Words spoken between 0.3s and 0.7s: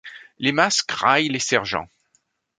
les